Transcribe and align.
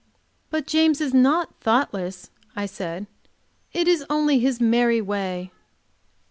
"But 0.49 0.65
James 0.65 0.99
is 0.99 1.13
not 1.13 1.53
thoughtless," 1.61 2.31
I 2.55 2.65
said. 2.65 3.05
"It 3.71 3.87
is 3.87 4.03
only 4.09 4.39
his 4.39 4.59
merry 4.59 4.99
way." 4.99 5.51